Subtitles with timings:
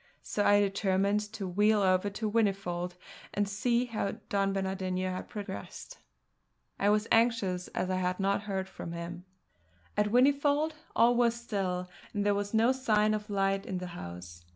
[0.23, 2.93] So I determined to wheel over to Whinnyfold
[3.35, 5.99] and see how Don Bernardino had progressed.
[6.79, 9.25] I was anxious, as I had not heard from him.
[9.95, 14.43] At Whinnyfold all was still, and there was no sign of light in the house.